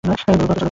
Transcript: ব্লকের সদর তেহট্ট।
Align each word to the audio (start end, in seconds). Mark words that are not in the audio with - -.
ব্লকের 0.03 0.19
সদর 0.23 0.37
তেহট্ট। 0.39 0.59